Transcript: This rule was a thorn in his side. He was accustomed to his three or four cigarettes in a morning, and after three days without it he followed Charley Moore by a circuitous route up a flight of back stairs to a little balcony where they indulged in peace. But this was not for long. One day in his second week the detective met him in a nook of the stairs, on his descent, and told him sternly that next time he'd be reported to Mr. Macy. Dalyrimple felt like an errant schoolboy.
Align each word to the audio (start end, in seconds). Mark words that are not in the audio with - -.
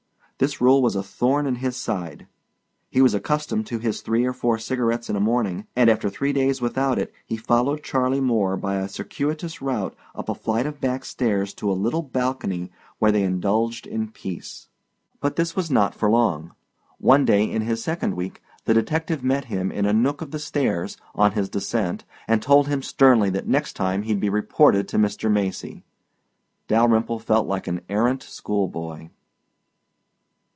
This 0.41 0.59
rule 0.59 0.81
was 0.81 0.95
a 0.95 1.03
thorn 1.03 1.45
in 1.45 1.57
his 1.57 1.77
side. 1.77 2.25
He 2.89 2.99
was 2.99 3.13
accustomed 3.13 3.67
to 3.67 3.77
his 3.77 4.01
three 4.01 4.25
or 4.25 4.33
four 4.33 4.57
cigarettes 4.57 5.07
in 5.07 5.15
a 5.15 5.19
morning, 5.19 5.67
and 5.75 5.87
after 5.87 6.09
three 6.09 6.33
days 6.33 6.59
without 6.59 6.97
it 6.97 7.13
he 7.27 7.37
followed 7.37 7.83
Charley 7.83 8.19
Moore 8.19 8.57
by 8.57 8.77
a 8.77 8.89
circuitous 8.89 9.61
route 9.61 9.95
up 10.15 10.29
a 10.29 10.33
flight 10.33 10.65
of 10.65 10.81
back 10.81 11.05
stairs 11.05 11.53
to 11.53 11.69
a 11.71 11.77
little 11.77 12.01
balcony 12.01 12.71
where 12.97 13.11
they 13.11 13.21
indulged 13.21 13.85
in 13.85 14.07
peace. 14.09 14.67
But 15.19 15.35
this 15.35 15.55
was 15.55 15.69
not 15.69 15.93
for 15.93 16.09
long. 16.09 16.55
One 16.97 17.23
day 17.23 17.43
in 17.43 17.61
his 17.61 17.83
second 17.83 18.15
week 18.15 18.41
the 18.65 18.73
detective 18.73 19.23
met 19.23 19.45
him 19.45 19.71
in 19.71 19.85
a 19.85 19.93
nook 19.93 20.23
of 20.23 20.31
the 20.31 20.39
stairs, 20.39 20.97
on 21.13 21.33
his 21.33 21.49
descent, 21.49 22.03
and 22.27 22.41
told 22.41 22.67
him 22.67 22.81
sternly 22.81 23.29
that 23.29 23.47
next 23.47 23.73
time 23.73 24.01
he'd 24.01 24.19
be 24.19 24.27
reported 24.31 24.87
to 24.87 24.97
Mr. 24.97 25.29
Macy. 25.29 25.83
Dalyrimple 26.67 27.19
felt 27.19 27.45
like 27.45 27.67
an 27.67 27.81
errant 27.89 28.23
schoolboy. 28.23 29.09